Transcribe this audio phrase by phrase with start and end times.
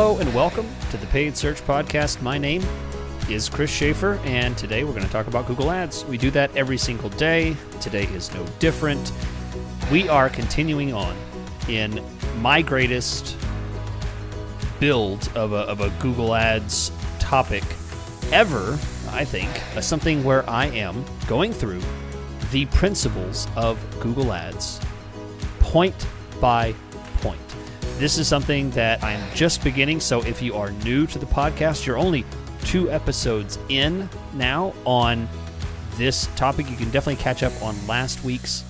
[0.00, 2.22] Hello and welcome to the Paid Search Podcast.
[2.22, 2.62] My name
[3.28, 6.04] is Chris Schaeffer, and today we're going to talk about Google Ads.
[6.04, 7.56] We do that every single day.
[7.80, 9.10] Today is no different.
[9.90, 11.16] We are continuing on
[11.68, 12.00] in
[12.36, 13.36] my greatest
[14.78, 17.64] build of a, of a Google Ads topic
[18.30, 18.78] ever,
[19.10, 21.82] I think, uh, something where I am going through
[22.52, 24.80] the principles of Google Ads
[25.58, 26.06] point
[26.40, 26.76] by.
[27.98, 31.84] This is something that I'm just beginning, so if you are new to the podcast,
[31.84, 32.24] you're only
[32.62, 35.28] two episodes in now on
[35.96, 36.70] this topic.
[36.70, 38.62] You can definitely catch up on last week's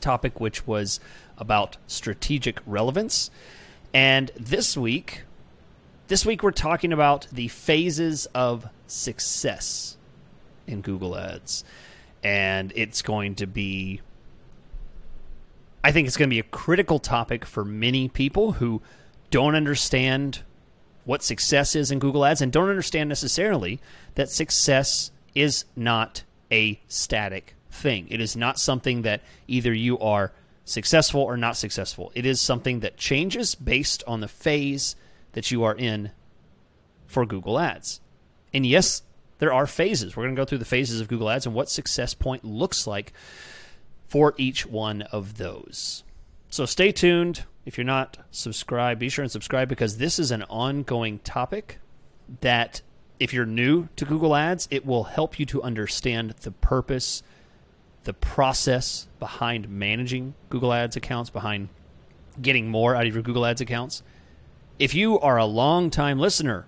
[0.00, 0.98] topic, which was
[1.38, 3.30] about strategic relevance.
[3.94, 5.22] And this week,
[6.08, 9.96] this week we're talking about the phases of success
[10.66, 11.62] in Google Ads.
[12.24, 14.00] And it's going to be
[15.82, 18.82] I think it's going to be a critical topic for many people who
[19.30, 20.42] don't understand
[21.04, 23.80] what success is in Google Ads and don't understand necessarily
[24.14, 28.06] that success is not a static thing.
[28.10, 30.32] It is not something that either you are
[30.64, 32.12] successful or not successful.
[32.14, 34.96] It is something that changes based on the phase
[35.32, 36.10] that you are in
[37.06, 38.00] for Google Ads.
[38.52, 39.02] And yes,
[39.38, 40.16] there are phases.
[40.16, 42.86] We're going to go through the phases of Google Ads and what success point looks
[42.86, 43.12] like
[44.10, 46.02] for each one of those.
[46.48, 47.44] So stay tuned.
[47.64, 51.78] If you're not subscribed, be sure and subscribe because this is an ongoing topic
[52.40, 52.82] that
[53.20, 57.22] if you're new to Google Ads, it will help you to understand the purpose,
[58.02, 61.68] the process behind managing Google Ads accounts, behind
[62.42, 64.02] getting more out of your Google Ads accounts.
[64.80, 66.66] If you are a long time listener,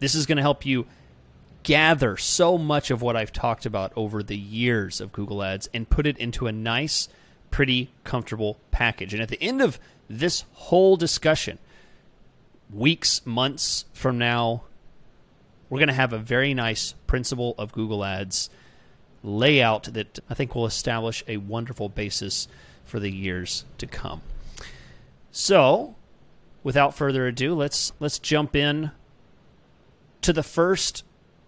[0.00, 0.84] this is going to help you
[1.66, 5.90] gather so much of what I've talked about over the years of Google Ads and
[5.90, 7.08] put it into a nice,
[7.50, 9.12] pretty comfortable package.
[9.12, 11.58] And at the end of this whole discussion,
[12.72, 14.62] weeks, months from now,
[15.68, 18.48] we're going to have a very nice principle of Google Ads
[19.24, 22.46] layout that I think will establish a wonderful basis
[22.84, 24.22] for the years to come.
[25.32, 25.96] So,
[26.62, 28.92] without further ado, let's let's jump in
[30.22, 31.02] to the first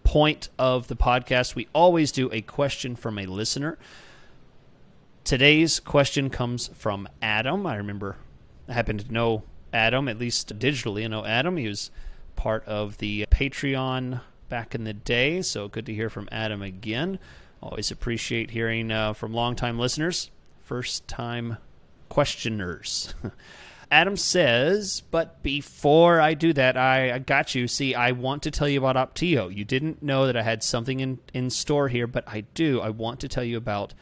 [0.09, 3.77] point of the podcast, we always do a question from a listener.
[5.23, 7.67] Today's question comes from Adam.
[7.67, 8.15] I remember
[8.67, 11.03] I happen to know Adam, at least digitally.
[11.03, 11.57] I know Adam.
[11.57, 11.91] He was
[12.35, 17.19] part of the Patreon back in the day, so good to hear from Adam again.
[17.61, 21.57] Always appreciate hearing uh, from longtime listeners, first time
[22.09, 23.13] questioners.
[23.91, 27.67] Adam says, but before I do that, I, I, got you.
[27.67, 29.53] See, I want to tell you about Opteo.
[29.53, 32.81] You didn't know that I had something in, in store here, but I do.
[32.81, 33.95] I want to tell you about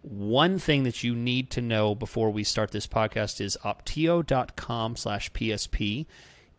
[0.00, 5.30] one thing that you need to know before we start this podcast is opteo.com slash
[5.32, 6.06] PSP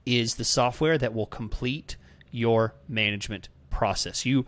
[0.05, 1.95] is the software that will complete
[2.29, 4.25] your management process.
[4.25, 4.45] You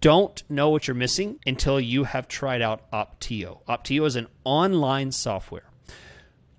[0.00, 3.64] don't know what you're missing until you have tried out Opteo.
[3.66, 5.67] Opteo is an online software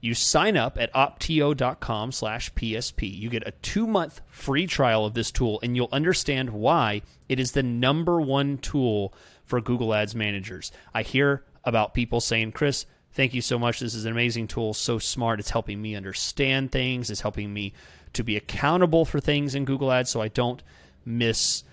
[0.02, 3.18] you sign up at opteo.com slash PSP.
[3.18, 7.40] You get a two month free trial of this tool, and you'll understand why it
[7.40, 10.72] is the number one tool for Google Ads managers.
[10.94, 13.80] I hear about people saying, Chris, thank you so much.
[13.80, 15.40] This is an amazing tool, so smart.
[15.40, 17.74] It's helping me understand things, it's helping me
[18.14, 20.64] to be accountable for things in Google Ads so I don't
[21.06, 21.64] miss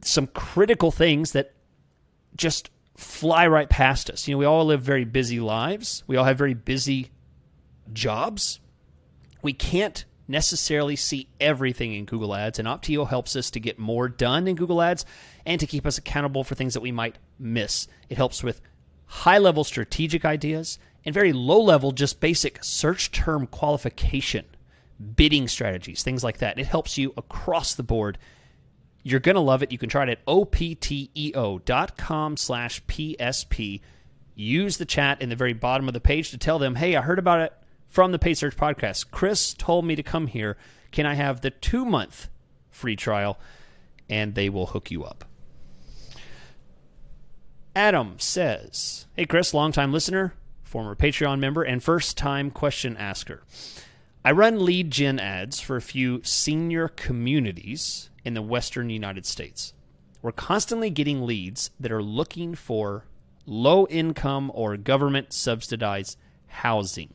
[0.00, 1.52] some critical things that
[2.34, 4.26] just fly right past us.
[4.26, 6.04] You know, we all live very busy lives.
[6.06, 7.10] We all have very busy
[7.92, 8.60] jobs.
[9.42, 14.08] We can't necessarily see everything in Google Ads, and Opteo helps us to get more
[14.08, 15.04] done in Google Ads
[15.44, 17.88] and to keep us accountable for things that we might miss.
[18.08, 18.60] It helps with
[19.06, 24.46] high level strategic ideas and very low level, just basic search term qualification,
[25.16, 26.58] bidding strategies, things like that.
[26.58, 28.18] It helps you across the board
[29.02, 29.72] you're going to love it.
[29.72, 33.80] You can try it at opteo.com slash PSP.
[34.34, 37.02] Use the chat in the very bottom of the page to tell them, hey, I
[37.02, 37.52] heard about it
[37.88, 39.10] from the Paid Search podcast.
[39.10, 40.56] Chris told me to come here.
[40.92, 42.28] Can I have the two month
[42.70, 43.38] free trial?
[44.08, 45.24] And they will hook you up.
[47.74, 53.42] Adam says, Hey, Chris, longtime listener, former Patreon member, and first time question asker.
[54.24, 59.72] I run lead gen ads for a few senior communities in the western United States.
[60.20, 63.04] We're constantly getting leads that are looking for
[63.46, 66.16] low income or government subsidized
[66.46, 67.12] housing.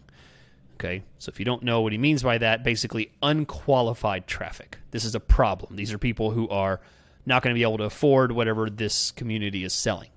[0.76, 4.78] Okay, so if you don't know what he means by that, basically unqualified traffic.
[4.92, 5.76] This is a problem.
[5.76, 6.82] These are people who are
[7.26, 10.10] not going to be able to afford whatever this community is selling.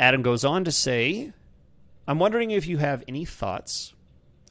[0.00, 1.32] Adam goes on to say,
[2.08, 3.94] I'm wondering if you have any thoughts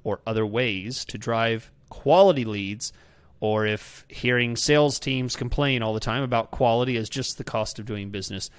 [0.03, 2.93] or other ways to drive quality leads
[3.39, 7.79] or if hearing sales teams complain all the time about quality is just the cost
[7.79, 8.49] of doing business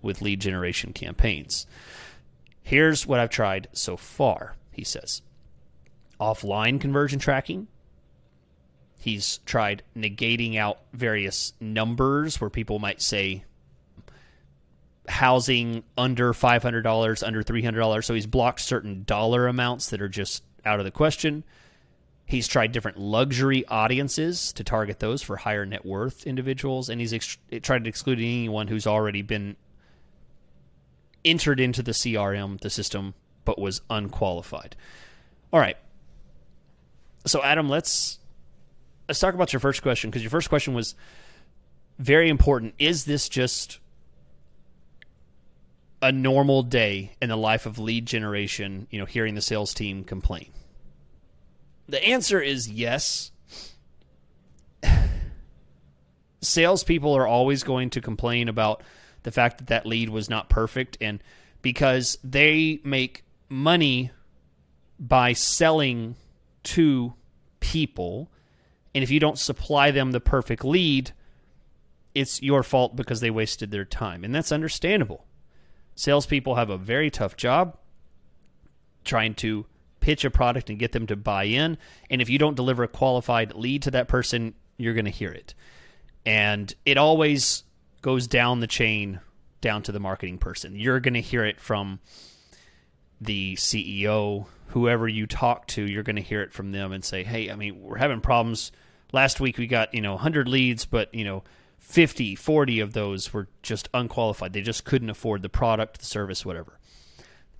[0.00, 1.66] with lead generation campaigns.
[2.62, 5.22] Here's what I've tried so far, he says
[6.20, 7.66] offline conversion tracking.
[9.00, 13.44] He's tried negating out various numbers where people might say
[15.08, 18.04] housing under $500, under $300.
[18.04, 21.42] So he's blocked certain dollar amounts that are just out of the question.
[22.24, 27.12] He's tried different luxury audiences to target those for higher net worth individuals, and he's
[27.12, 29.56] ex- tried to exclude anyone who's already been
[31.24, 33.14] entered into the CRM, the system,
[33.44, 34.76] but was unqualified.
[35.52, 35.76] All right.
[37.26, 38.18] So, Adam, let's
[39.08, 40.94] let's talk about your first question because your first question was
[41.98, 42.74] very important.
[42.78, 43.78] Is this just
[46.00, 48.86] a normal day in the life of lead generation?
[48.90, 50.52] You know, hearing the sales team complain.
[51.88, 53.32] The answer is yes.
[56.40, 58.82] Salespeople are always going to complain about
[59.22, 61.22] the fact that that lead was not perfect, and
[61.62, 64.10] because they make money
[64.98, 66.16] by selling
[66.64, 67.14] to
[67.60, 68.30] people,
[68.94, 71.12] and if you don't supply them the perfect lead,
[72.14, 75.24] it's your fault because they wasted their time, and that's understandable.
[75.94, 77.76] Salespeople have a very tough job
[79.04, 79.66] trying to
[80.02, 81.78] pitch a product and get them to buy in.
[82.10, 85.30] And if you don't deliver a qualified lead to that person, you're going to hear
[85.30, 85.54] it.
[86.26, 87.64] And it always
[88.02, 89.20] goes down the chain
[89.60, 90.76] down to the marketing person.
[90.76, 92.00] You're going to hear it from
[93.20, 97.22] the CEO, whoever you talk to, you're going to hear it from them and say,
[97.22, 98.72] "Hey, I mean, we're having problems.
[99.12, 101.44] Last week we got, you know, 100 leads, but, you know,
[101.78, 104.52] 50, 40 of those were just unqualified.
[104.52, 106.78] They just couldn't afford the product, the service, whatever."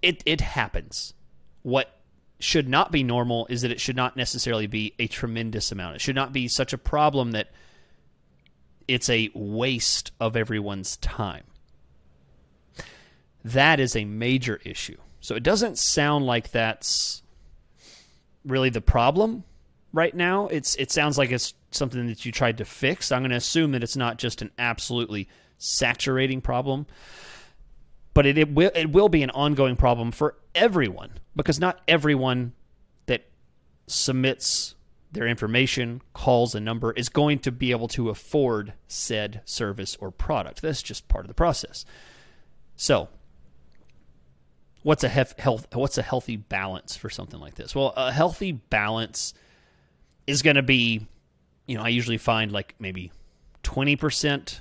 [0.02, 1.14] It it happens.
[1.62, 2.01] What
[2.42, 5.96] should not be normal is that it should not necessarily be a tremendous amount.
[5.96, 7.50] It should not be such a problem that
[8.88, 11.44] it's a waste of everyone's time.
[13.44, 14.98] That is a major issue.
[15.20, 17.22] So it doesn't sound like that's
[18.44, 19.44] really the problem
[19.92, 20.48] right now.
[20.48, 23.12] It's it sounds like it's something that you tried to fix.
[23.12, 25.28] I'm going to assume that it's not just an absolutely
[25.58, 26.86] saturating problem
[28.14, 32.52] but it, it will it will be an ongoing problem for everyone because not everyone
[33.06, 33.24] that
[33.86, 34.74] submits
[35.12, 40.10] their information, calls a number, is going to be able to afford said service or
[40.10, 40.62] product.
[40.62, 41.84] That's just part of the process.
[42.76, 43.08] So,
[44.82, 47.74] what's a hef- health what's a healthy balance for something like this?
[47.74, 49.34] Well, a healthy balance
[50.26, 51.06] is going to be,
[51.66, 53.12] you know, I usually find like maybe
[53.64, 54.60] 20%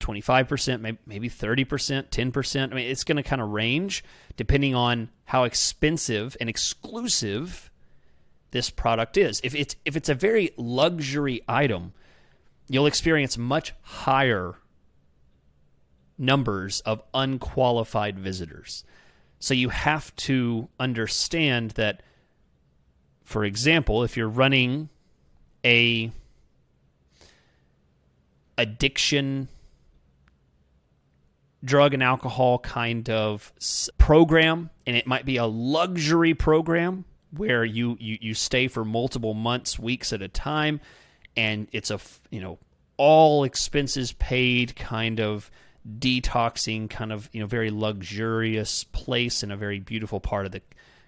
[0.00, 2.72] 25%, maybe 30%, 10%.
[2.72, 4.02] I mean, it's going to kind of range
[4.36, 7.70] depending on how expensive and exclusive
[8.50, 9.40] this product is.
[9.44, 11.92] If it's if it's a very luxury item,
[12.68, 14.56] you'll experience much higher
[16.18, 18.84] numbers of unqualified visitors.
[19.38, 22.02] So you have to understand that
[23.24, 24.88] for example, if you're running
[25.64, 26.10] a
[28.58, 29.48] addiction
[31.64, 33.52] drug and alcohol kind of
[33.98, 37.04] program, and it might be a luxury program
[37.36, 40.80] where you, you, you stay for multiple months, weeks at a time,
[41.36, 42.00] and it's a
[42.30, 42.58] you know
[42.96, 45.50] all expenses paid kind of
[45.98, 50.62] detoxing kind of you know very luxurious place in a very beautiful part of the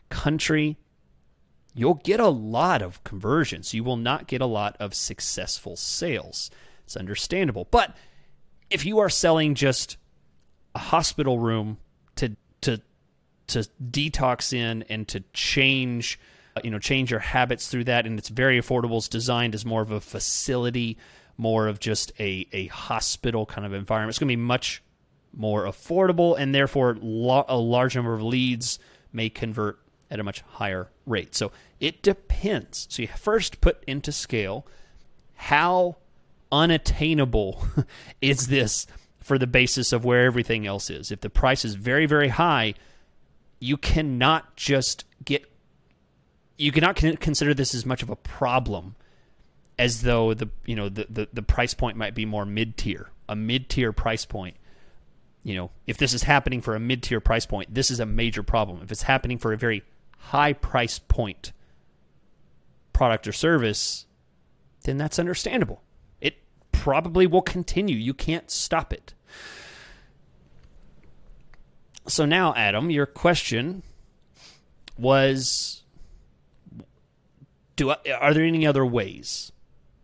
[0.09, 0.77] country.
[1.75, 3.73] You'll get a lot of conversions.
[3.73, 6.51] You will not get a lot of successful sales.
[6.85, 7.67] It's understandable.
[7.71, 7.97] But
[8.69, 9.97] if you are selling just
[10.75, 11.79] a hospital room
[12.17, 12.81] to to
[13.49, 16.19] to detox in and to change
[16.62, 18.07] you know change your habits through that.
[18.07, 18.99] And it's very affordable.
[18.99, 20.99] It's designed as more of a facility
[21.37, 24.11] more of just a, a hospital kind of environment.
[24.11, 24.83] It's going to be much
[25.35, 28.79] more affordable and therefore lo- a large number of leads
[29.12, 29.79] may convert
[30.11, 31.35] at a much higher rate.
[31.35, 31.50] So
[31.81, 32.87] it depends.
[32.91, 34.67] So you first put into scale
[35.35, 35.97] how
[36.50, 37.67] unattainable
[38.21, 38.87] is this
[39.23, 41.11] for the basis of where everything else is.
[41.11, 42.75] If the price is very, very high,
[43.61, 45.45] you cannot just get,
[46.59, 48.97] you cannot consider this as much of a problem
[49.79, 53.11] as though the, you know, the, the, the price point might be more mid tier,
[53.29, 54.57] a mid tier price point.
[55.45, 58.07] You know, if this is happening for a mid tier price point, this is a
[58.07, 58.81] major problem.
[58.83, 59.83] If it's happening for a very
[60.19, 61.52] high price point
[62.93, 64.07] product or service,
[64.85, 65.83] then that's understandable
[66.73, 67.97] probably will continue.
[67.97, 69.14] You can't stop it.
[72.07, 73.83] So now, Adam, your question
[74.99, 75.83] was
[77.76, 79.52] do I, are there any other ways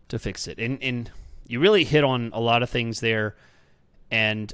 [0.07, 0.59] to fix it?
[0.59, 1.11] And and
[1.45, 3.35] you really hit on a lot of things there,
[4.09, 4.53] and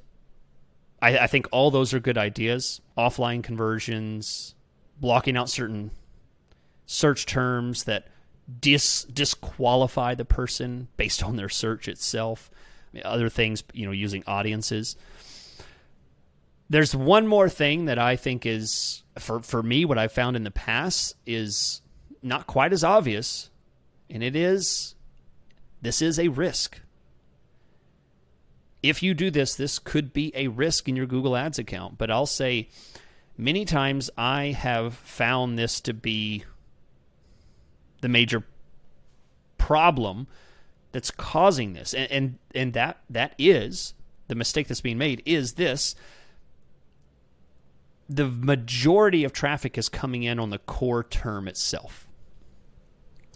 [1.01, 2.81] I, I think all those are good ideas.
[2.97, 4.55] Offline conversions,
[4.99, 5.91] blocking out certain
[6.85, 8.07] search terms that
[8.59, 12.49] dis disqualify the person based on their search itself.
[12.91, 14.95] I mean, other things, you know, using audiences.
[16.69, 20.43] There's one more thing that I think is for for me what I've found in
[20.43, 21.81] the past is
[22.21, 23.49] not quite as obvious,
[24.09, 24.95] and it is
[25.81, 26.81] this is a risk.
[28.81, 31.97] If you do this, this could be a risk in your Google Ads account.
[31.97, 32.69] But I'll say
[33.37, 36.43] many times I have found this to be
[38.01, 38.43] the major
[39.57, 40.27] problem
[40.91, 41.93] that's causing this.
[41.93, 43.93] And and, and that that is
[44.27, 45.95] the mistake that's being made is this
[48.07, 52.07] the majority of traffic is coming in on the core term itself.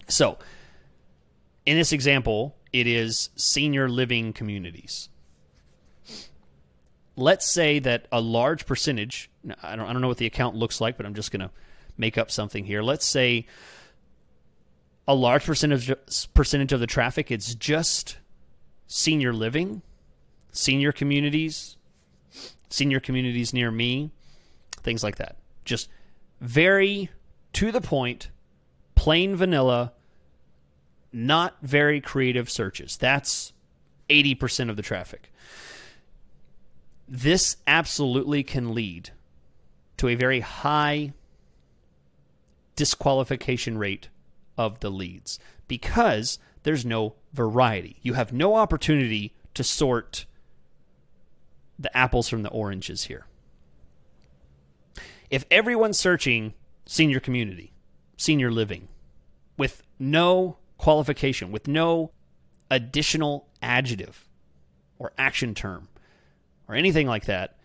[0.07, 0.37] So,
[1.65, 5.09] in this example, it is senior living communities.
[7.15, 9.29] Let's say that a large percentage,
[9.61, 11.51] I don't, I don't know what the account looks like, but I'm just going to
[11.97, 12.81] make up something here.
[12.81, 13.45] Let's say
[15.09, 15.91] a large percentage
[16.35, 18.19] percentage of the traffic it's just
[18.85, 19.81] senior living,
[20.51, 21.77] senior communities,
[22.69, 24.11] senior communities near me,
[24.83, 25.37] things like that.
[25.65, 25.89] Just
[26.39, 27.09] very
[27.53, 28.29] to the point,
[28.93, 29.93] plain vanilla,
[31.11, 32.95] not very creative searches.
[32.95, 33.51] That's
[34.11, 35.33] 80% of the traffic.
[37.07, 39.09] This absolutely can lead
[39.97, 41.13] to a very high
[42.75, 44.09] disqualification rate
[44.59, 47.97] of the leads because there's no variety.
[48.03, 50.27] You have no opportunity to sort
[51.79, 53.25] the apples from the oranges here
[55.29, 56.53] if everyone's searching
[56.85, 57.71] senior community,
[58.17, 58.87] senior living,
[59.57, 62.11] with no qualification, with no
[62.71, 64.27] additional adjective
[64.97, 65.87] or action term
[66.67, 67.57] or anything like that,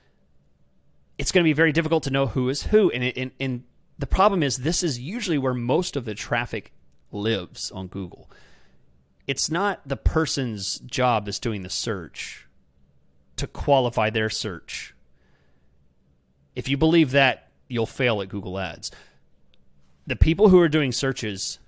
[1.16, 2.90] it's going to be very difficult to know who is who.
[2.90, 3.64] And, it, and, and
[3.98, 6.72] the problem is, this is usually where most of the traffic
[7.14, 8.30] lives on Google.
[9.26, 12.46] It's not the person's job that's doing the search
[13.36, 14.94] to qualify their search.
[16.54, 18.90] If you believe that, you'll fail at Google Ads.
[20.06, 21.58] The people who are doing searches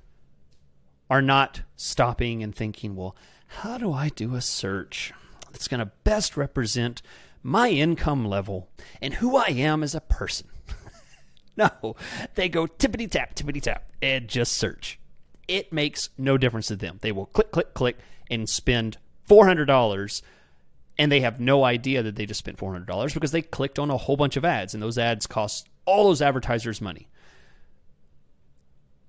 [1.09, 5.13] are not stopping and thinking, well, how do I do a search
[5.51, 7.01] that's going to best represent
[7.43, 8.69] my income level
[9.01, 10.49] and who I am as a person?
[11.57, 11.97] no,
[12.35, 14.99] they go tippity tap, tippity tap, and just search.
[15.49, 16.99] It makes no difference to them.
[17.03, 17.99] They will click, click, click,
[18.31, 18.99] and spend
[19.29, 20.23] $400
[20.99, 23.97] and they have no idea that they just spent $400 because they clicked on a
[23.97, 27.09] whole bunch of ads and those ads cost all those advertisers money.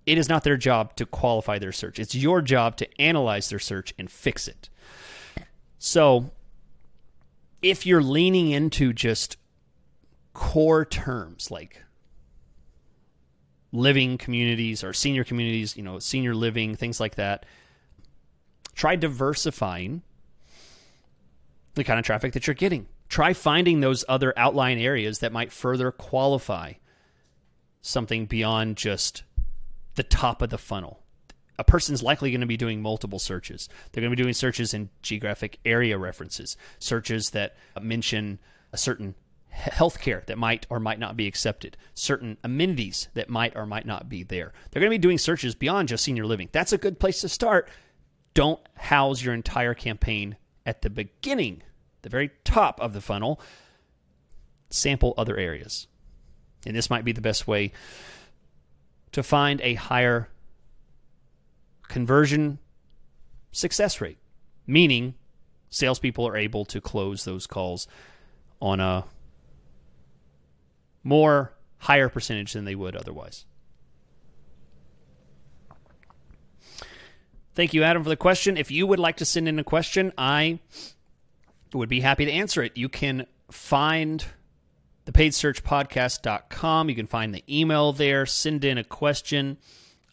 [0.06, 2.00] It is not their job to qualify their search.
[2.00, 4.70] It's your job to analyze their search and fix it.
[5.80, 6.32] So,
[7.62, 9.38] if you're leaning into just
[10.34, 11.84] core terms like
[13.72, 17.46] living communities or senior communities, you know, senior living, things like that,
[18.76, 20.02] try diversifying
[21.76, 25.52] the kind of traffic that you're getting try finding those other outline areas that might
[25.52, 26.74] further qualify
[27.82, 29.24] something beyond just
[29.96, 31.04] the top of the funnel.
[31.60, 33.68] A person's likely going to be doing multiple searches.
[33.92, 38.40] They're going to be doing searches in geographic area references, searches that mention
[38.72, 39.16] a certain
[39.58, 44.08] healthcare that might or might not be accepted, certain amenities that might or might not
[44.08, 44.54] be there.
[44.72, 46.50] They're going to be doing searches beyond just senior living.
[46.52, 47.70] That's a good place to start.
[48.34, 51.64] Don't house your entire campaign at the beginning
[52.04, 53.42] the very top of the funnel,
[54.70, 55.88] sample other areas.
[56.66, 57.72] And this might be the best way
[59.12, 60.30] to find a higher
[61.88, 62.60] conversion
[63.52, 64.20] success rate,
[64.66, 65.16] meaning
[65.70, 67.88] salespeople are able to close those calls
[68.62, 69.06] on a
[71.04, 73.46] more higher percentage than they would otherwise.
[77.54, 78.56] Thank you, Adam, for the question.
[78.56, 80.60] If you would like to send in a question, I
[81.74, 82.78] would be happy to answer it.
[82.78, 84.24] You can find
[85.06, 86.90] the paidsearchpodcast.com.
[86.90, 88.26] You can find the email there.
[88.26, 89.58] Send in a question.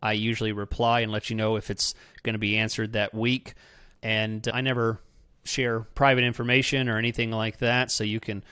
[0.02, 3.54] I usually reply and let you know if it's going to be answered that week.
[4.02, 5.00] And I never
[5.44, 7.90] share private information or anything like that.
[7.90, 8.42] So you can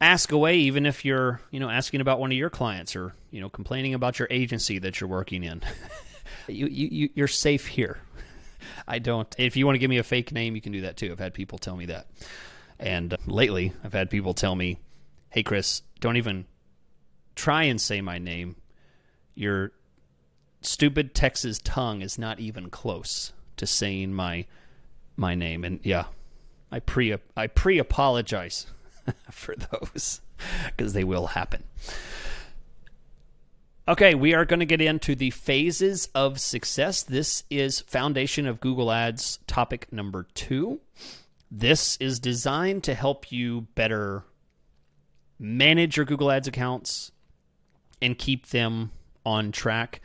[0.00, 3.40] ask away even if you're, you know, asking about one of your clients or, you
[3.40, 5.62] know, complaining about your agency that you're working in.
[6.48, 7.98] you, you, you're safe here.
[8.86, 9.32] I don't.
[9.38, 11.12] If you want to give me a fake name, you can do that too.
[11.12, 12.06] I've had people tell me that.
[12.78, 14.78] And lately, I've had people tell me,
[15.28, 16.46] "Hey, Chris, don't even
[17.34, 18.56] try and say my name.
[19.34, 19.72] You're
[20.62, 24.46] stupid Texas tongue is not even close to saying my
[25.16, 25.64] my name.
[25.64, 26.04] And yeah,
[26.70, 28.66] I pre I pre apologize
[29.30, 30.20] for those
[30.66, 31.64] because they will happen.
[33.88, 37.02] Okay, we are going to get into the phases of success.
[37.02, 40.80] This is Foundation of Google Ads topic number two.
[41.50, 44.22] This is designed to help you better
[45.40, 47.10] manage your Google Ads accounts
[48.00, 48.92] and keep them
[49.26, 50.00] on track.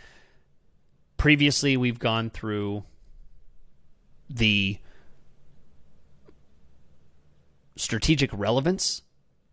[1.17, 2.83] Previously, we've gone through
[4.29, 4.79] the
[7.75, 9.01] strategic relevance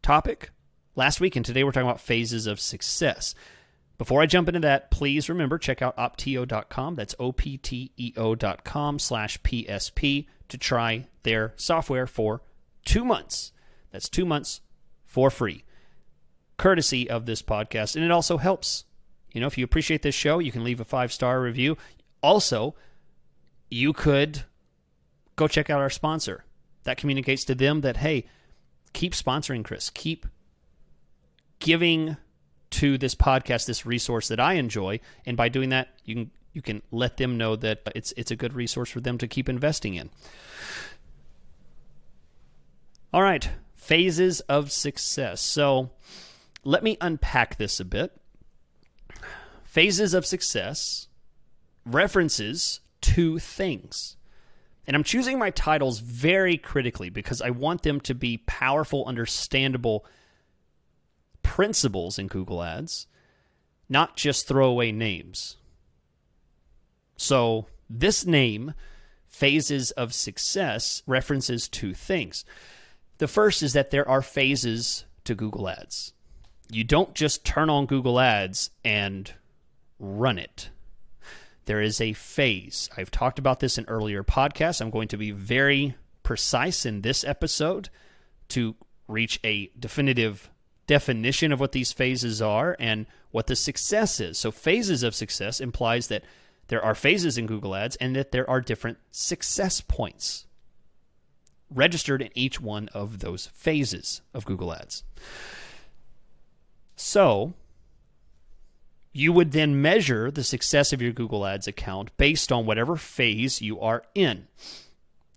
[0.03, 0.51] topic
[0.95, 3.35] last week, and today we're talking about phases of success.
[3.99, 6.95] Before I jump into that, please remember check out opteo.com.
[6.95, 12.43] That's O P T E O.com slash PSP to try their software for
[12.85, 13.53] two months.
[13.93, 14.61] That's two months
[15.05, 15.65] for free,
[16.57, 17.95] courtesy of this podcast.
[17.97, 18.85] And it also helps.
[19.33, 21.77] You know, if you appreciate this show, you can leave a five star review.
[22.23, 22.75] Also,
[23.71, 24.45] you could
[25.37, 26.45] go check out our sponsor.
[26.85, 28.27] That communicates to them that, hey,
[28.93, 30.27] keep sponsoring Chris, keep
[31.59, 32.17] giving
[32.71, 36.61] to this podcast this resource that I enjoy, and by doing that, you can you
[36.61, 39.95] can let them know that it's it's a good resource for them to keep investing
[39.95, 40.11] in.
[43.13, 45.41] All right, phases of success.
[45.41, 45.91] So,
[46.65, 48.13] let me unpack this a bit.
[49.65, 51.09] Phases of success
[51.85, 54.17] references two things.
[54.87, 60.05] And I'm choosing my titles very critically because I want them to be powerful, understandable
[61.43, 63.07] principles in Google Ads,
[63.89, 65.57] not just throwaway names.
[67.17, 68.75] So, this name,
[69.29, 72.45] Phases of Success, references two things.
[73.19, 76.13] The first is that there are phases to Google Ads.
[76.71, 79.33] You don't just turn on Google Ads and
[79.99, 80.71] run it.
[81.67, 82.91] There is a phase.
[82.97, 84.81] I've talked about this in earlier podcasts.
[84.81, 87.89] I'm going to be very precise in this episode
[88.49, 88.75] to
[89.09, 90.51] reach a definitive
[90.87, 94.39] definition of what these phases are and what the success is.
[94.39, 96.25] So, phases of success implies that
[96.69, 100.47] there are phases in Google Ads and that there are different success points
[101.71, 105.05] registered in each one of those phases of Google Ads.
[106.97, 107.55] So,
[109.13, 113.61] you would then measure the success of your Google Ads account based on whatever phase
[113.61, 114.47] you are in.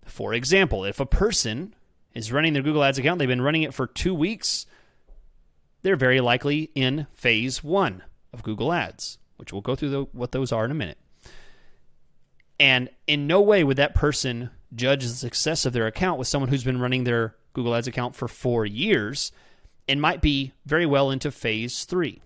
[0.06, 1.76] For example, if a person
[2.14, 4.66] is running their Google Ads account, they've been running it for two weeks,
[5.82, 10.32] they're very likely in phase one of Google Ads, which we'll go through the, what
[10.32, 10.98] those are in a minute.
[12.58, 16.50] And in no way would that person judge the success of their account with someone
[16.50, 19.34] who's been running their Google Ads account for four years
[19.88, 22.22] and might be very well into phase three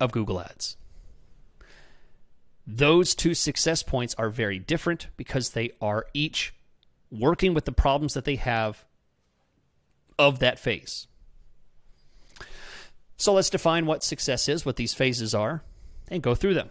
[0.00, 0.76] of Google Ads.
[2.66, 6.54] Those two success points are very different because they are each
[7.10, 8.84] working with the problems that they have
[10.18, 11.06] of that phase.
[13.16, 15.62] So let's define what success is, what these phases are,
[16.08, 16.70] and go through them.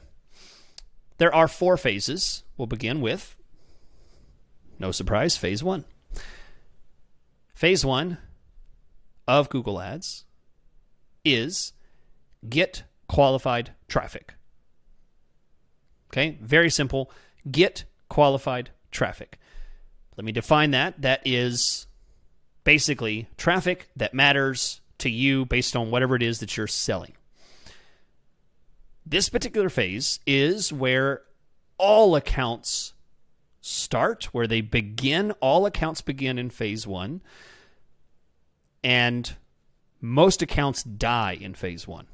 [1.17, 2.43] There are four phases.
[2.57, 3.35] We'll begin with,
[4.79, 5.85] no surprise, phase one.
[7.53, 8.17] Phase one
[9.27, 10.23] of Google Ads
[11.25, 11.73] is
[12.47, 14.35] get qualified traffic.
[16.09, 17.11] Okay, very simple.
[17.51, 19.37] Get qualified traffic.
[20.15, 21.01] Let me define that.
[21.01, 21.87] That is
[22.63, 27.13] basically traffic that matters to you based on whatever it is that you're selling.
[29.05, 31.23] This particular phase is where
[31.77, 32.93] all accounts
[33.61, 35.31] start, where they begin.
[35.41, 37.21] All accounts begin in phase one,
[38.83, 39.35] and
[39.99, 42.07] most accounts die in phase one.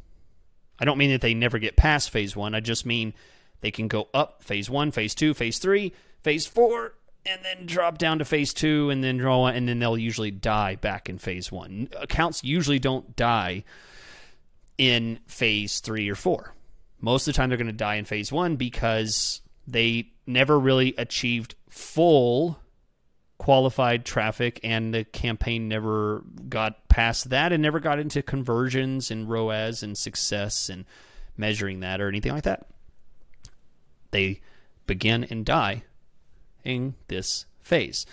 [0.80, 2.56] I don't mean that they never get past phase one.
[2.56, 3.14] I just mean
[3.62, 7.98] they can go up phase one, phase two, phase three, phase four, and then drop
[7.98, 11.52] down to phase two, and then draw, and then they'll usually die back in phase
[11.52, 11.90] one.
[12.00, 13.64] Accounts usually don't die
[14.78, 16.54] in phase three or four.
[17.00, 20.94] Most of the time, they're going to die in phase one because they never really
[20.98, 22.60] achieved full
[23.38, 29.30] qualified traffic, and the campaign never got past that and never got into conversions and
[29.30, 30.86] ROAS and success and
[31.38, 32.68] measuring that or anything like that.
[34.12, 34.42] They
[34.88, 35.84] begin and die
[36.64, 38.06] in this phase.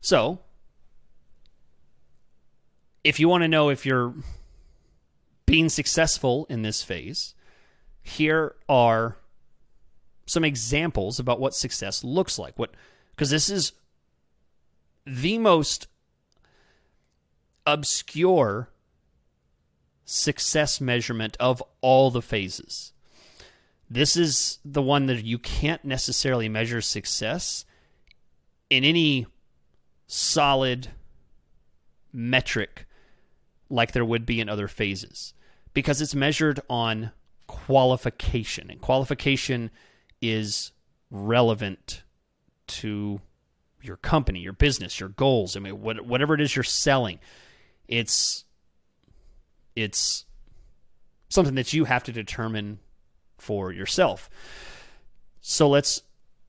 [0.00, 0.40] So,
[3.04, 4.14] if you want to know if you're
[5.46, 7.34] being successful in this phase,
[8.02, 9.18] here are
[10.26, 12.58] some examples about what success looks like.
[12.58, 12.74] What
[13.10, 13.72] because this is
[15.06, 15.86] the most
[17.66, 18.68] obscure
[20.04, 22.92] success measurement of all the phases.
[23.90, 27.64] this is the one that you can't necessarily measure success
[28.70, 29.26] in any
[30.06, 30.88] solid
[32.12, 32.86] metric
[33.68, 35.34] like there would be in other phases
[35.74, 37.10] because it's measured on
[37.46, 39.70] qualification and qualification
[40.22, 40.72] is
[41.10, 42.02] relevant
[42.66, 43.20] to
[43.84, 45.56] your company, your business, your goals.
[45.56, 47.18] I mean, what, whatever it is you're selling,
[47.88, 48.44] it's
[49.76, 50.24] it's
[51.28, 52.78] something that you have to determine
[53.38, 54.30] for yourself.
[55.40, 56.02] So let's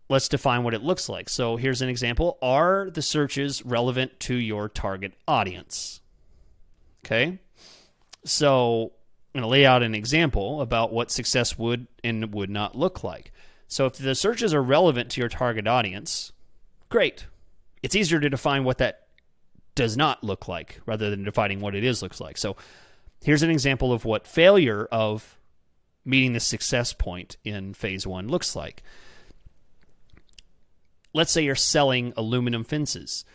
[0.09, 1.29] let's define what it looks like.
[1.29, 2.37] So here's an example.
[2.41, 6.01] Are the searches relevant to your target audience?
[7.05, 7.39] Okay.
[8.23, 8.93] So
[9.33, 13.03] I'm going to lay out an example about what success would and would not look
[13.03, 13.31] like.
[13.67, 16.31] So if the searches are relevant to your target audience,
[16.95, 17.27] great.
[17.83, 19.07] It's easier to define what that
[19.75, 22.37] does not look like rather than defining what it is looks like.
[22.37, 22.55] So
[23.21, 25.37] here's an example of what failure of
[26.05, 28.81] meeting the success point in phase one looks like.
[31.13, 33.25] Let's say you're selling aluminum fences,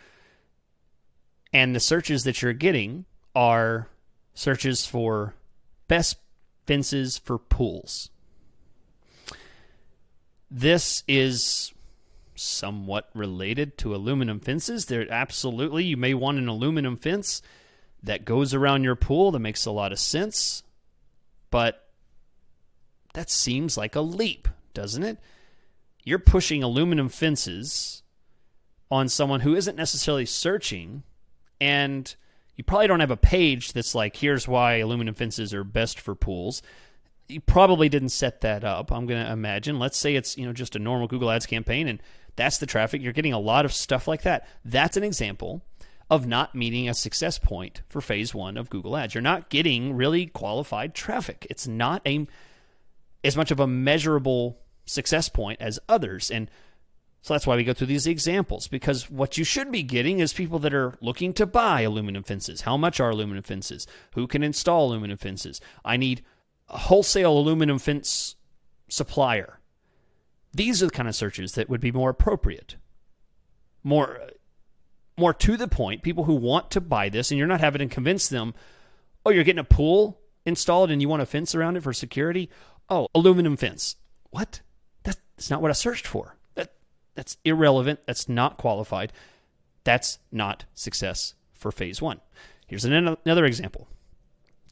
[1.53, 3.89] and the searches that you're getting are
[4.33, 5.35] searches for
[5.87, 6.17] best
[6.65, 8.09] fences for pools.
[10.49, 11.73] This is
[12.41, 14.85] somewhat related to aluminum fences.
[14.85, 17.41] There absolutely you may want an aluminum fence
[18.03, 20.63] that goes around your pool that makes a lot of sense.
[21.49, 21.87] But
[23.13, 25.19] that seems like a leap, doesn't it?
[26.03, 28.01] You're pushing aluminum fences
[28.89, 31.03] on someone who isn't necessarily searching,
[31.59, 32.13] and
[32.55, 36.15] you probably don't have a page that's like, here's why aluminum fences are best for
[36.15, 36.61] pools.
[37.27, 39.79] You probably didn't set that up, I'm going to imagine.
[39.79, 42.01] Let's say it's, you know, just a normal Google Ads campaign and
[42.35, 43.01] that's the traffic.
[43.01, 44.47] You're getting a lot of stuff like that.
[44.65, 45.61] That's an example
[46.09, 49.15] of not meeting a success point for phase 1 of Google Ads.
[49.15, 51.47] You're not getting really qualified traffic.
[51.49, 52.27] It's not a
[53.23, 56.29] as much of a measurable success point as others.
[56.29, 56.49] And
[57.21, 60.33] so that's why we go through these examples because what you should be getting is
[60.33, 62.61] people that are looking to buy aluminum fences.
[62.61, 63.87] How much are aluminum fences?
[64.15, 65.61] Who can install aluminum fences?
[65.85, 66.23] I need
[66.67, 68.35] a wholesale aluminum fence
[68.89, 69.60] supplier.
[70.53, 72.75] These are the kind of searches that would be more appropriate.
[73.83, 74.19] More
[75.17, 77.93] more to the point, people who want to buy this and you're not having to
[77.93, 78.53] convince them,
[79.25, 82.49] "Oh, you're getting a pool installed and you want a fence around it for security?"
[82.89, 83.95] Oh, aluminum fence.
[84.29, 84.61] What?
[85.03, 86.37] That's not what I searched for.
[86.55, 86.73] That
[87.15, 88.01] that's irrelevant.
[88.05, 89.11] That's not qualified.
[89.83, 92.21] That's not success for phase 1.
[92.67, 93.87] Here's another example.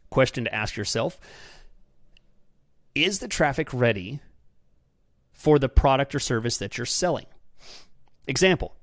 [0.10, 1.20] Question to ask yourself
[2.94, 4.22] Is the traffic ready
[5.39, 7.25] for the product or service that you're selling?
[8.28, 8.75] Example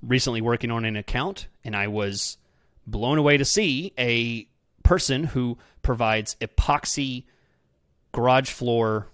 [0.00, 2.38] Recently working on an account, and I was
[2.86, 4.46] blown away to see a
[4.84, 7.24] person who provides epoxy
[8.12, 9.08] garage floor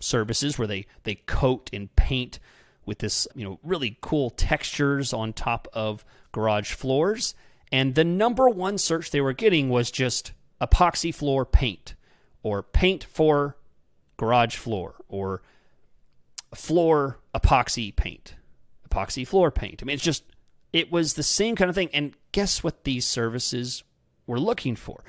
[0.00, 2.38] services where they they coat and paint
[2.84, 7.34] with this you know really cool textures on top of garage floors
[7.72, 11.94] and the number one search they were getting was just epoxy floor paint
[12.42, 13.56] or paint for
[14.18, 15.40] garage floor or
[16.54, 18.34] floor epoxy paint
[18.88, 20.24] epoxy floor paint i mean it's just
[20.72, 23.82] it was the same kind of thing and guess what these services
[24.26, 25.04] were looking for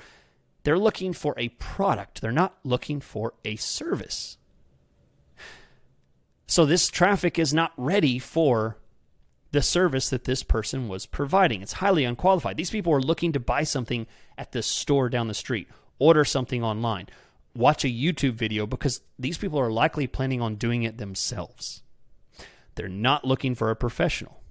[0.66, 4.36] they're looking for a product, they're not looking for a service.
[6.48, 8.76] So this traffic is not ready for
[9.52, 11.62] the service that this person was providing.
[11.62, 12.56] It's highly unqualified.
[12.56, 15.68] These people are looking to buy something at the store down the street,
[16.00, 17.06] order something online,
[17.56, 21.82] watch a YouTube video because these people are likely planning on doing it themselves.
[22.74, 24.42] They're not looking for a professional.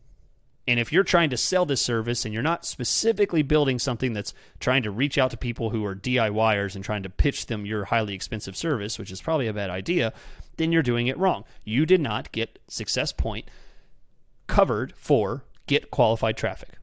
[0.68, 4.34] And if you're trying to sell this service and you're not specifically building something that's
[4.60, 7.86] trying to reach out to people who are DIYers and trying to pitch them your
[7.86, 10.12] highly expensive service, which is probably a bad idea,
[10.58, 11.44] then you're doing it wrong.
[11.64, 13.46] You did not get Success Point
[14.48, 16.78] covered for get qualified traffic.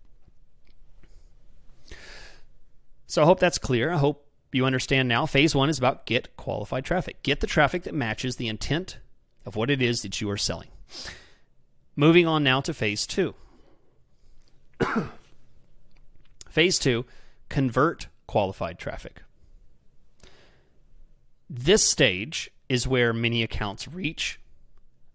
[3.06, 3.90] So I hope that's clear.
[3.90, 5.26] I hope you understand now.
[5.26, 7.22] Phase one is about get qualified traffic.
[7.22, 8.98] Get the traffic that matches the intent
[9.44, 10.68] of what it is that you are selling.
[11.96, 13.34] Moving on now to phase two.
[16.48, 17.04] Phase two
[17.48, 19.22] convert qualified traffic.
[21.48, 24.40] This stage is where many accounts reach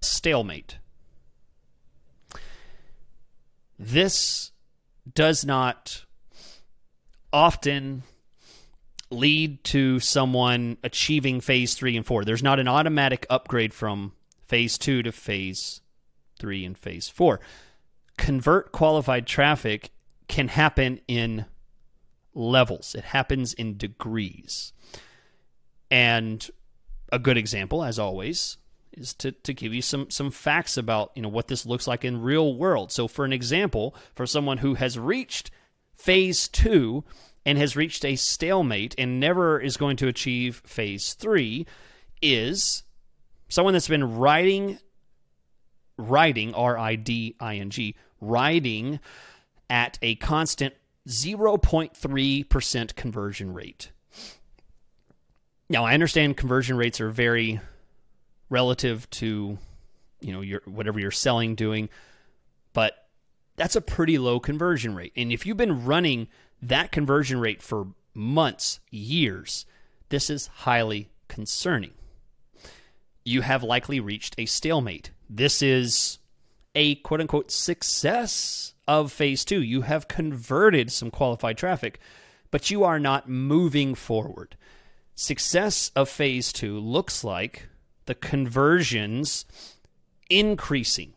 [0.02, 0.78] stalemate.
[3.80, 4.52] This
[5.14, 6.06] does not
[7.32, 8.04] often
[9.10, 12.26] lead to someone achieving phase three and four.
[12.26, 14.14] There's not an automatic upgrade from
[14.46, 15.82] phase two to phase
[16.40, 17.40] three and phase four
[18.18, 19.92] convert qualified traffic
[20.28, 21.46] can happen in
[22.34, 24.74] levels, it happens in degrees.
[25.90, 26.48] And
[27.12, 28.58] a good example, as always,
[28.92, 32.04] is to, to give you some some facts about you know what this looks like
[32.04, 32.92] in real world.
[32.92, 35.50] So for an example, for someone who has reached
[35.96, 37.06] phase two
[37.48, 41.66] and has reached a stalemate and never is going to achieve phase three,
[42.22, 42.84] is
[43.48, 44.78] someone that's been riding,
[45.98, 49.00] riding, R I D I N G riding
[49.70, 50.74] at a constant
[51.08, 53.92] 0.3% conversion rate.
[55.70, 57.62] Now, I understand conversion rates are very
[58.50, 59.58] relative to,
[60.20, 61.88] you know, your whatever you're selling doing,
[62.74, 63.08] but
[63.56, 65.14] that's a pretty low conversion rate.
[65.16, 66.28] And if you've been running
[66.62, 69.66] that conversion rate for months, years,
[70.10, 71.92] this is highly concerning.
[73.24, 75.12] You have likely reached a stalemate.
[75.30, 76.20] This is
[76.74, 79.62] a quote unquote success of phase two.
[79.62, 82.00] You have converted some qualified traffic,
[82.52, 84.56] but you are not moving forward.
[85.16, 87.68] Success of phase two looks like
[88.06, 89.46] the conversions
[90.30, 91.14] increasing.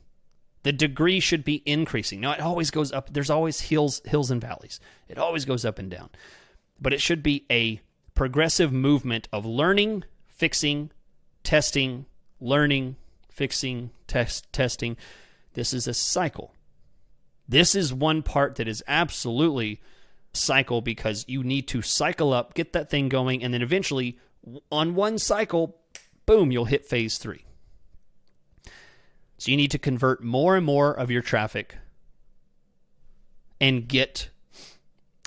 [0.62, 2.20] The degree should be increasing.
[2.20, 3.12] Now it always goes up.
[3.12, 4.78] There's always hills, hills and valleys.
[5.08, 6.10] It always goes up and down.
[6.80, 7.80] But it should be a
[8.14, 10.90] progressive movement of learning, fixing,
[11.42, 12.06] testing,
[12.40, 12.96] learning,
[13.30, 14.96] fixing, test, testing.
[15.54, 16.54] This is a cycle.
[17.48, 19.80] This is one part that is absolutely
[20.32, 24.18] cycle because you need to cycle up, get that thing going, and then eventually
[24.70, 25.76] on one cycle,
[26.26, 27.44] boom, you'll hit phase three.
[29.40, 31.78] So you need to convert more and more of your traffic
[33.58, 34.28] and get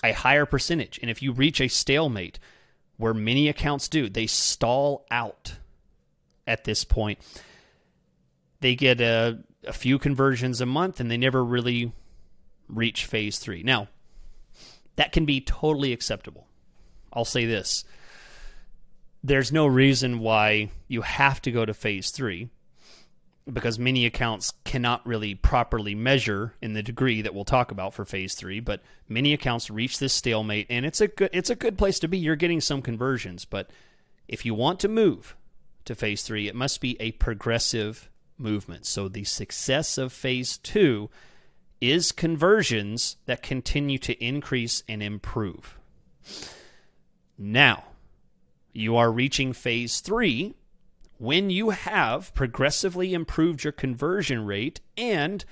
[0.04, 1.00] a higher percentage.
[1.02, 2.38] And if you reach a stalemate,
[2.98, 5.56] where many accounts do, they stall out
[6.46, 7.18] at this point.
[8.60, 11.92] They get a, a few conversions a month and they never really
[12.70, 13.64] reach phase three.
[13.64, 13.88] Now,
[14.96, 16.46] that can be totally acceptable.
[17.12, 17.84] I'll say this
[19.24, 22.50] there's no reason why you have to go to phase three
[23.52, 28.06] because many accounts cannot really properly measure in the degree that we'll talk about for
[28.06, 31.78] phase three but many accounts reach this stalemate and it's a good it's a good
[31.78, 33.70] place to be you're getting some conversions but
[34.28, 35.36] if you want to move
[35.84, 41.10] to phase three it must be a progressive movement so the success of phase two
[41.84, 45.78] is conversions that continue to increase and improve.
[47.38, 47.84] Now,
[48.72, 50.56] you are reaching phase three
[51.24, 55.46] when you have progressively improved your conversion rate and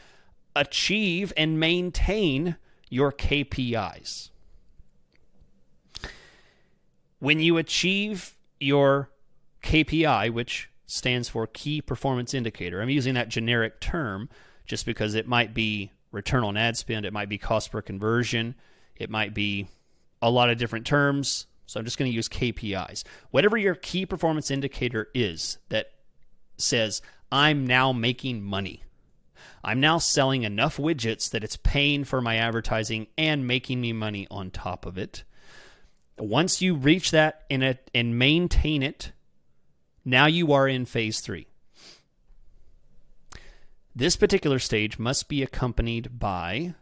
[0.53, 2.57] achieve and maintain
[2.89, 4.31] your KPIs.
[7.19, 9.11] When you achieve your
[9.63, 14.27] KPI, which stands for key performance indicator, I'm using that generic term
[14.65, 18.55] just because it might be return on ad spend, it might be cost per conversion,
[18.97, 19.69] it might be
[20.21, 21.47] a lot of different terms.
[21.71, 23.05] So I'm just going to use KPIs.
[23.29, 25.91] Whatever your key performance indicator is that
[26.57, 28.83] says, I'm now making money.
[29.63, 34.27] I'm now selling enough widgets that it's paying for my advertising and making me money
[34.29, 35.23] on top of it.
[36.19, 39.13] Once you reach that in it and maintain it,
[40.03, 41.47] now you are in phase three.
[43.95, 46.73] This particular stage must be accompanied by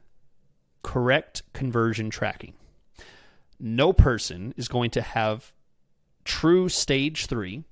[0.81, 2.55] correct conversion tracking.
[3.59, 5.51] No person is going to have
[6.23, 7.63] true stage three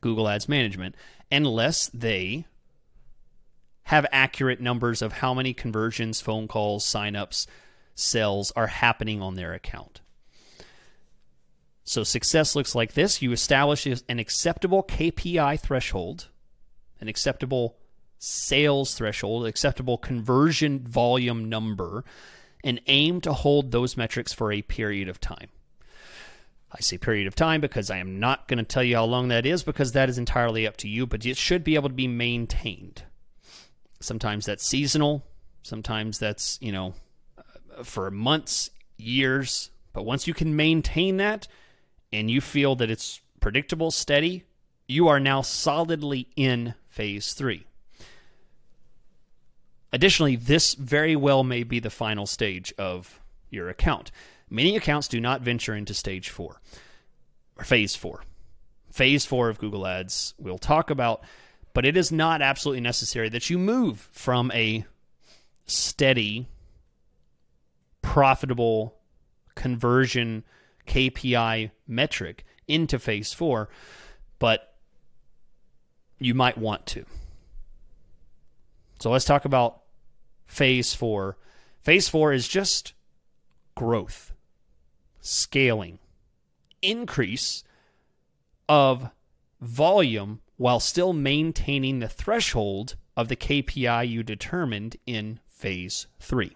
[0.00, 0.94] Google Ads management
[1.30, 2.46] unless they
[3.84, 7.46] have accurate numbers of how many conversions, phone calls, signups,
[7.94, 10.00] sales are happening on their account.
[11.84, 13.20] So success looks like this.
[13.20, 16.28] You establish an acceptable KPI threshold
[17.02, 17.76] an acceptable
[18.18, 22.04] sales threshold, acceptable conversion volume number,
[22.64, 25.48] and aim to hold those metrics for a period of time.
[26.70, 29.28] I say period of time because I am not going to tell you how long
[29.28, 31.94] that is because that is entirely up to you, but it should be able to
[31.94, 33.02] be maintained.
[34.00, 35.24] Sometimes that's seasonal,
[35.62, 36.94] sometimes that's, you know,
[37.36, 41.46] uh, for months, years, but once you can maintain that
[42.10, 44.44] and you feel that it's predictable, steady,
[44.88, 47.66] you are now solidly in phase three.
[49.92, 54.10] Additionally, this very well may be the final stage of your account.
[54.48, 56.60] Many accounts do not venture into stage four
[57.56, 58.22] or phase four.
[58.90, 61.22] Phase four of Google Ads we'll talk about,
[61.74, 64.84] but it is not absolutely necessary that you move from a
[65.66, 66.46] steady,
[68.00, 68.94] profitable
[69.54, 70.44] conversion
[70.86, 73.68] KPI metric into phase four,
[74.38, 74.74] but
[76.18, 77.04] you might want to.
[79.00, 79.81] So let's talk about
[80.52, 81.38] phase four.
[81.80, 82.92] Phase four is just
[83.74, 84.32] growth,
[85.22, 85.98] scaling,
[86.82, 87.64] increase,
[88.68, 89.08] of
[89.62, 96.54] volume while still maintaining the threshold of the KPI you determined in phase three.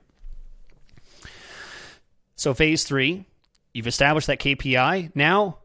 [2.37, 3.24] So, phase three,
[3.72, 5.12] you've established that KPI.
[5.14, 5.59] Now,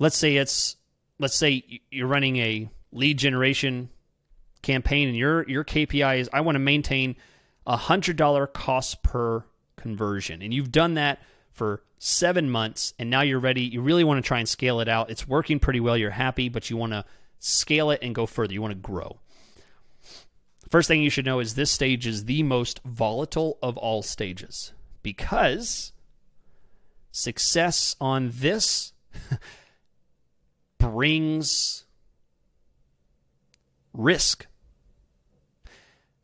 [0.00, 0.76] let's say it's
[1.20, 3.88] let's say you're running a lead generation
[4.62, 7.14] campaign and your your KPI is I want to maintain
[7.66, 9.44] a hundred dollar cost per
[9.76, 13.62] conversion, and you've done that for seven months, and now you're ready.
[13.62, 15.10] You really want to try and scale it out.
[15.10, 15.96] It's working pretty well.
[15.96, 17.04] You're happy, but you want to
[17.38, 18.52] scale it and go further.
[18.52, 19.18] You want to grow.
[20.68, 24.72] First thing you should know is this stage is the most volatile of all stages
[25.02, 25.92] because
[27.12, 28.92] success on this
[30.78, 31.84] brings
[33.92, 34.46] risk.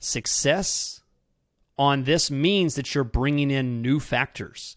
[0.01, 1.02] Success
[1.79, 4.77] on this means that you're bringing in new factors.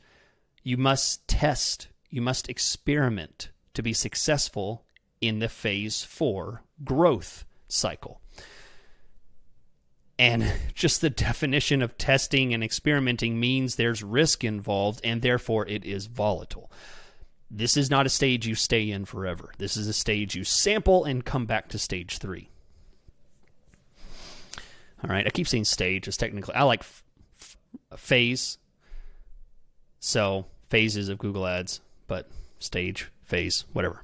[0.63, 4.85] You must test, you must experiment to be successful
[5.21, 8.21] in the phase four growth cycle.
[10.17, 15.85] And just the definition of testing and experimenting means there's risk involved, and therefore it
[15.85, 16.71] is volatile.
[17.51, 19.51] This is not a stage you stay in forever.
[19.57, 22.49] This is a stage you sample and come back to stage three.
[25.07, 26.07] All right, I keep saying stage.
[26.07, 27.03] It's technically I like f-
[27.39, 28.57] f- phase.
[29.99, 32.27] So phases of Google Ads, but
[32.59, 34.03] stage, phase, whatever.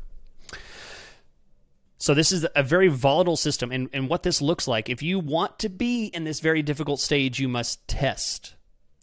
[1.98, 5.20] So this is a very volatile system, and, and what this looks like, if you
[5.20, 8.56] want to be in this very difficult stage, you must test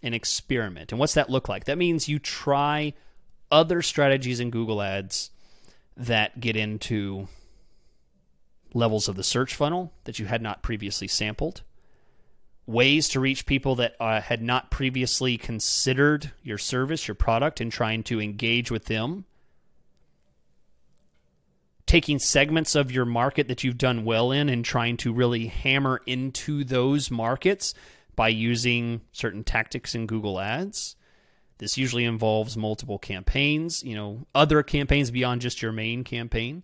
[0.03, 0.91] and experiment.
[0.91, 1.65] And what's that look like?
[1.65, 2.95] That means you try
[3.51, 5.31] other strategies in Google Ads
[5.97, 7.29] that get into
[8.75, 11.63] levels of the search funnel that you had not previously sampled,
[12.69, 17.73] ways to reach people that uh, had not previously considered your service, your product, and
[17.73, 19.25] trying to engage with them.
[21.87, 26.03] Taking segments of your market that you've done well in and trying to really hammer
[26.05, 27.73] into those markets
[28.15, 30.95] by using certain tactics in Google Ads.
[31.57, 36.63] This usually involves multiple campaigns, you know, other campaigns beyond just your main campaign,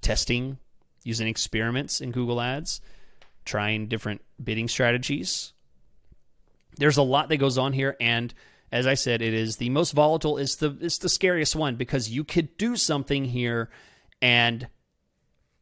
[0.00, 0.58] testing,
[1.04, 2.80] using experiments in Google Ads,
[3.44, 5.52] trying different bidding strategies.
[6.76, 8.34] There's a lot that goes on here and
[8.72, 12.10] as I said, it is the most volatile, it's the it's the scariest one because
[12.10, 13.70] you could do something here
[14.20, 14.66] and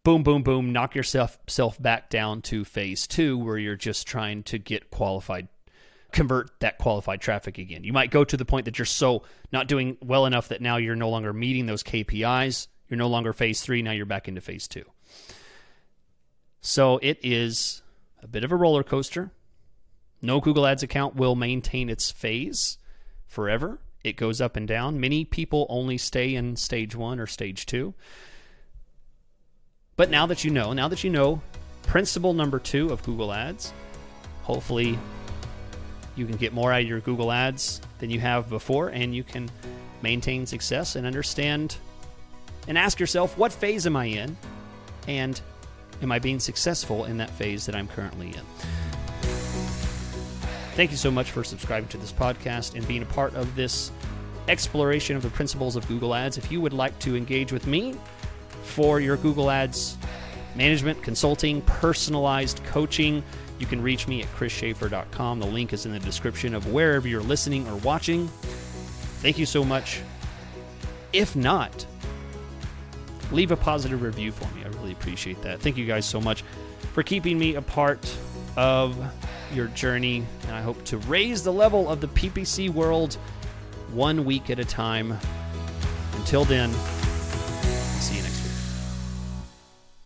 [0.03, 4.43] boom, boom, boom, knock yourself self back down to phase two, where you're just trying
[4.45, 5.49] to get qualified,
[6.13, 7.85] convert that qualified traffic again.
[7.85, 10.79] You might go to the point that you're so not doing well enough that now
[10.79, 12.69] you're no longer meeting those KPIs.
[12.89, 13.83] You're no longer phase three.
[13.83, 14.85] Now you're back into phase two.
[16.63, 17.83] So it is
[18.23, 19.33] a bit of a roller coaster.
[20.23, 22.79] No Google Ads account will maintain its phase
[23.27, 23.81] forever.
[24.05, 25.01] It goes up and down.
[25.01, 27.95] Many people only stay in stage one or stage two.
[29.97, 31.43] But now that you know, now that you know
[31.83, 33.73] principle number two of Google Ads,
[34.43, 34.99] hopefully
[36.15, 39.25] you can get more out of your Google Ads than you have before and you
[39.25, 39.51] can
[40.01, 41.77] maintain success and understand
[42.69, 44.37] and ask yourself, what phase am I in?
[45.09, 45.41] And
[46.01, 48.45] am I being successful in that phase that I'm currently in?
[50.75, 53.93] Thank you so much for subscribing to this podcast and being a part of this
[54.49, 56.39] exploration of the principles of Google Ads.
[56.39, 57.95] If you would like to engage with me,
[58.63, 59.97] for your Google Ads
[60.55, 63.23] management, consulting, personalized coaching.
[63.59, 65.39] You can reach me at chrisschaeffer.com.
[65.39, 68.29] The link is in the description of wherever you're listening or watching.
[69.21, 70.01] Thank you so much.
[71.13, 71.87] If not,
[73.33, 74.65] leave a positive review for me.
[74.65, 75.61] I really appreciate that.
[75.61, 76.45] Thank you guys so much
[76.93, 78.15] for keeping me a part
[78.57, 78.97] of
[79.53, 80.25] your journey.
[80.45, 83.15] And I hope to raise the level of the PPC world
[83.93, 85.19] one week at a time.
[86.15, 86.71] Until then,